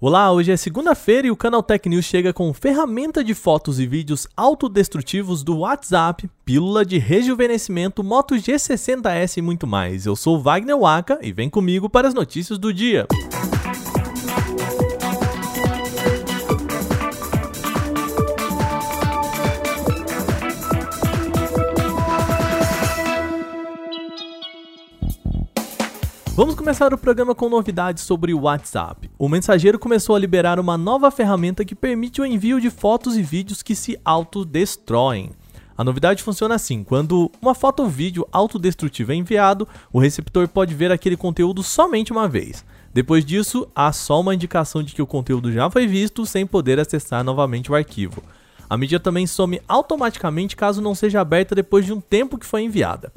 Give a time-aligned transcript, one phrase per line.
[0.00, 3.86] Olá, hoje é segunda-feira e o Canal Tech News chega com ferramenta de fotos e
[3.86, 10.06] vídeos autodestrutivos do WhatsApp, pílula de rejuvenescimento, Moto G60S e muito mais.
[10.06, 13.08] Eu sou Wagner Waka e vem comigo para as notícias do dia.
[26.36, 29.07] Vamos começar o programa com novidades sobre o WhatsApp.
[29.18, 33.22] O mensageiro começou a liberar uma nova ferramenta que permite o envio de fotos e
[33.22, 35.32] vídeos que se autodestroem.
[35.76, 40.72] A novidade funciona assim: quando uma foto ou vídeo autodestrutivo é enviado, o receptor pode
[40.72, 42.64] ver aquele conteúdo somente uma vez.
[42.94, 46.78] Depois disso, há só uma indicação de que o conteúdo já foi visto sem poder
[46.78, 48.22] acessar novamente o arquivo.
[48.70, 52.62] A mídia também some automaticamente caso não seja aberta depois de um tempo que foi
[52.62, 53.12] enviada.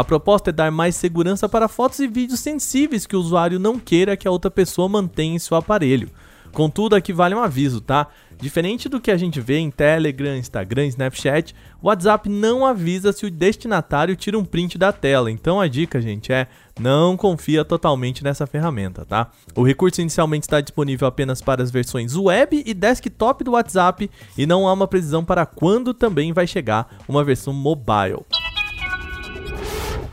[0.00, 3.78] A proposta é dar mais segurança para fotos e vídeos sensíveis que o usuário não
[3.78, 6.08] queira que a outra pessoa mantenha em seu aparelho.
[6.52, 8.06] Contudo, aqui vale um aviso, tá?
[8.40, 13.26] Diferente do que a gente vê em Telegram, Instagram, Snapchat, o WhatsApp não avisa se
[13.26, 15.30] o destinatário tira um print da tela.
[15.30, 16.46] Então a dica, gente, é
[16.80, 19.30] não confia totalmente nessa ferramenta, tá?
[19.54, 24.46] O recurso inicialmente está disponível apenas para as versões web e desktop do WhatsApp e
[24.46, 28.24] não há uma precisão para quando também vai chegar uma versão mobile.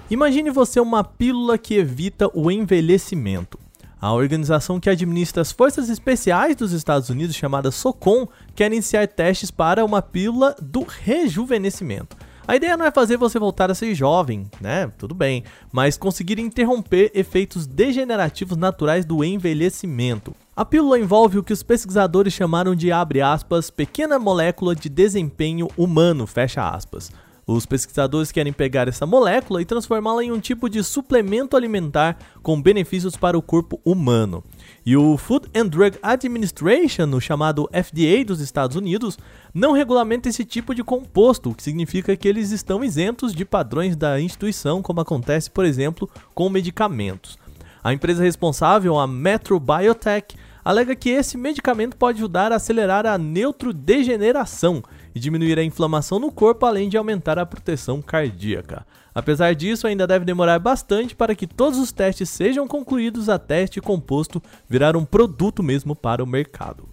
[0.09, 3.59] Imagine você uma pílula que evita o envelhecimento.
[3.99, 9.51] A organização que administra as forças especiais dos Estados Unidos, chamada SOCOM, quer iniciar testes
[9.51, 12.15] para uma pílula do rejuvenescimento.
[12.47, 14.89] A ideia não é fazer você voltar a ser jovem, né?
[14.97, 20.33] Tudo bem, mas conseguir interromper efeitos degenerativos naturais do envelhecimento.
[20.55, 26.25] A pílula envolve o que os pesquisadores chamaram de aspas, pequena molécula de desempenho humano,
[26.25, 27.11] fecha aspas.
[27.49, 32.61] Os pesquisadores querem pegar essa molécula e transformá-la em um tipo de suplemento alimentar com
[32.61, 34.43] benefícios para o corpo humano.
[34.85, 39.17] E o Food and Drug Administration, o chamado FDA dos Estados Unidos,
[39.53, 43.95] não regulamenta esse tipo de composto, o que significa que eles estão isentos de padrões
[43.95, 47.39] da instituição, como acontece, por exemplo, com medicamentos.
[47.81, 53.17] A empresa responsável, a Metro Biotech, alega que esse medicamento pode ajudar a acelerar a
[53.17, 54.83] neutrodegeneração
[55.17, 58.85] e diminuir a inflamação no corpo, além de aumentar a proteção cardíaca.
[59.13, 63.81] Apesar disso, ainda deve demorar bastante para que todos os testes sejam concluídos até este
[63.81, 66.87] composto virar um produto mesmo para o mercado.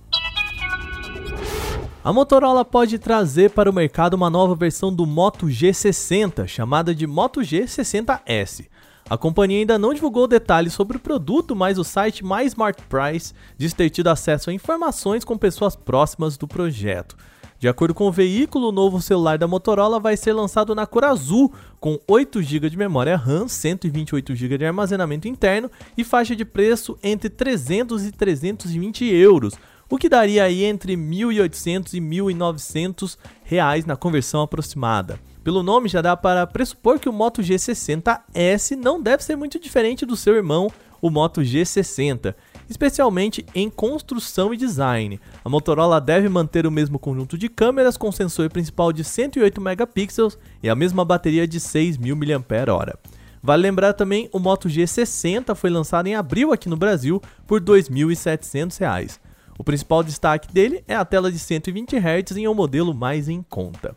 [2.03, 7.07] A Motorola pode trazer para o mercado uma nova versão do Moto G60, chamada de
[7.07, 8.67] Moto G60S.
[9.09, 13.35] A companhia ainda não divulgou detalhes sobre o produto, mas o site My Smart Price
[13.59, 17.15] diz ter tido acesso a informações com pessoas próximas do projeto.
[17.65, 21.03] De acordo com o veículo, o novo celular da Motorola vai ser lançado na cor
[21.03, 26.45] azul, com 8 GB de memória RAM, 128 GB de armazenamento interno e faixa de
[26.45, 29.55] preço entre 300 e 320 euros,
[29.89, 35.19] o que daria aí entre 1.800 e 1.900 reais na conversão aproximada.
[35.43, 40.05] Pelo nome já dá para pressupor que o Moto G60S não deve ser muito diferente
[40.05, 40.71] do seu irmão,
[41.01, 42.35] o Moto G60,
[42.69, 45.21] especialmente em construção e design.
[45.45, 50.39] A Motorola deve manter o mesmo conjunto de câmeras com sensor principal de 108 megapixels
[50.63, 52.99] e a mesma bateria de 6.000 mAh.
[53.43, 57.67] Vale lembrar também, o Moto G60 foi lançado em abril aqui no Brasil por R$
[57.67, 59.19] 2.700.
[59.59, 63.43] O principal destaque dele é a tela de 120 Hz em um modelo mais em
[63.43, 63.95] conta.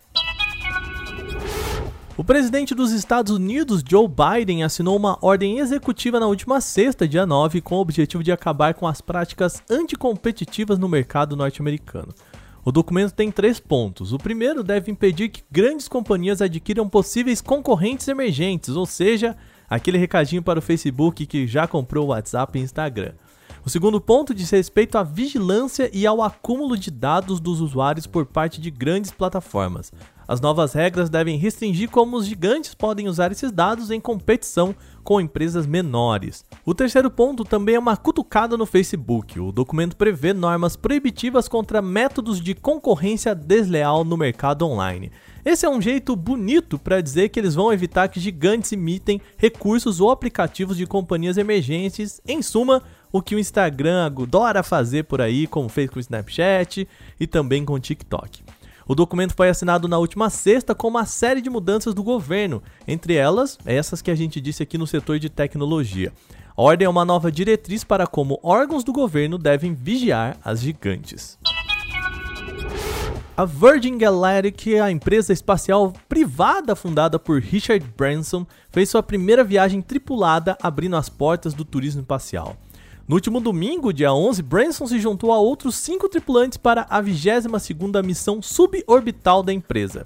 [2.18, 7.28] O presidente dos Estados Unidos, Joe Biden, assinou uma ordem executiva na última sexta, dia
[7.28, 12.12] 9, com o objetivo de acabar com as práticas anticompetitivas no mercado norte-americano.
[12.66, 14.14] O documento tem três pontos.
[14.14, 19.38] O primeiro deve impedir que grandes companhias adquiram possíveis concorrentes emergentes, ou seja,
[19.70, 23.14] aquele recadinho para o Facebook que já comprou o WhatsApp e Instagram.
[23.68, 28.26] O segundo ponto diz respeito à vigilância e ao acúmulo de dados dos usuários por
[28.26, 29.92] parte de grandes plataformas.
[30.26, 34.74] As novas regras devem restringir como os gigantes podem usar esses dados em competição
[35.04, 36.46] com empresas menores.
[36.66, 39.38] O terceiro ponto também é uma cutucada no Facebook.
[39.38, 45.12] O documento prevê normas proibitivas contra métodos de concorrência desleal no mercado online.
[45.46, 50.02] Esse é um jeito bonito para dizer que eles vão evitar que gigantes imitem recursos
[50.02, 52.20] ou aplicativos de companhias emergentes.
[52.28, 56.88] Em suma, o que o Instagram adora fazer por aí, como fez com o Snapchat
[57.20, 58.44] e também com o TikTok.
[58.88, 63.16] O documento foi assinado na última sexta com uma série de mudanças do governo, entre
[63.16, 66.14] elas essas que a gente disse aqui no setor de tecnologia.
[66.56, 71.38] A ordem é uma nova diretriz para como órgãos do governo devem vigiar as gigantes.
[73.36, 79.80] A Virgin Galactic, a empresa espacial privada fundada por Richard Branson, fez sua primeira viagem
[79.80, 82.58] tripulada abrindo as portas do turismo espacial.
[83.08, 88.04] No último domingo, dia 11, Branson se juntou a outros cinco tripulantes para a 22ª
[88.04, 90.06] missão suborbital da empresa.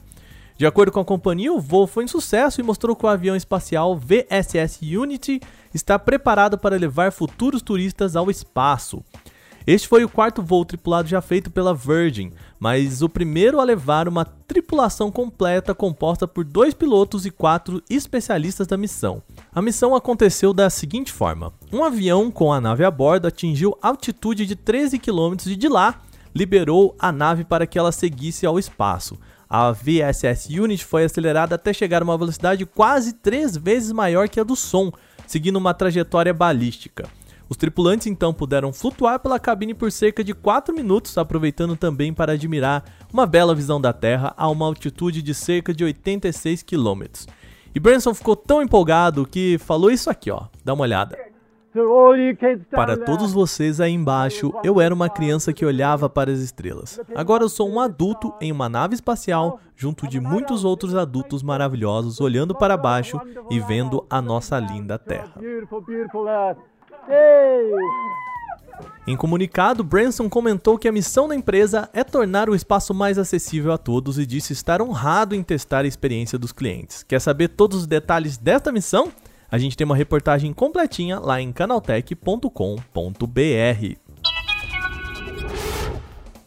[0.56, 3.36] De acordo com a companhia, o voo foi um sucesso e mostrou que o avião
[3.36, 5.42] espacial VSS Unity
[5.74, 9.04] está preparado para levar futuros turistas ao espaço.
[9.66, 14.08] Este foi o quarto voo tripulado já feito pela Virgin, mas o primeiro a levar
[14.08, 19.22] uma tripulação completa composta por dois pilotos e quatro especialistas da missão.
[19.54, 24.46] A missão aconteceu da seguinte forma: um avião com a nave a bordo atingiu altitude
[24.46, 26.02] de 13 km e de lá
[26.34, 29.20] liberou a nave para que ela seguisse ao espaço.
[29.50, 34.40] A VSS Unit foi acelerada até chegar a uma velocidade quase três vezes maior que
[34.40, 34.92] a do som,
[35.28, 37.10] seguindo uma trajetória balística.
[37.52, 42.32] Os tripulantes então puderam flutuar pela cabine por cerca de 4 minutos, aproveitando também para
[42.32, 42.82] admirar
[43.12, 47.28] uma bela visão da Terra a uma altitude de cerca de 86 km.
[47.76, 50.44] E Branson ficou tão empolgado que falou isso aqui, ó.
[50.64, 51.20] Dá uma olhada.
[52.70, 57.02] Para todos vocês aí embaixo, eu era uma criança que olhava para as estrelas.
[57.14, 62.22] Agora eu sou um adulto em uma nave espacial, junto de muitos outros adultos maravilhosos,
[62.22, 63.20] olhando para baixo
[63.50, 65.34] e vendo a nossa linda Terra.
[69.08, 73.74] Em comunicado, Branson comentou que a missão da empresa é tornar o espaço mais acessível
[73.74, 77.04] a todos e disse estar honrado em testar a experiência dos clientes.
[77.04, 79.12] Quer saber todos os detalhes desta missão?
[79.50, 82.52] A gente tem uma reportagem completinha lá em canaltech.com.br.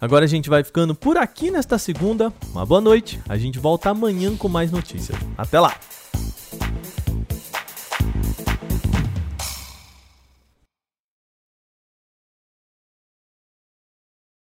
[0.00, 2.32] Agora a gente vai ficando por aqui nesta segunda.
[2.50, 3.20] Uma boa noite.
[3.28, 5.18] A gente volta amanhã com mais notícias.
[5.36, 5.74] Até lá!